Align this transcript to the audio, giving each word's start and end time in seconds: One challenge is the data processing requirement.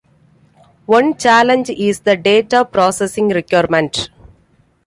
One 0.87 1.15
challenge 1.15 1.69
is 1.69 1.99
the 1.99 2.17
data 2.17 2.65
processing 2.65 3.27
requirement. 3.29 4.09